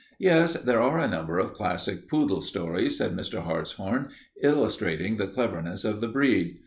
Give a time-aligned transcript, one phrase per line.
[0.17, 3.43] "Yes, there are a number of classic poodle stories," said Mr.
[3.43, 4.09] Hartshorn,
[4.41, 6.55] "illustrating the cleverness of the breed.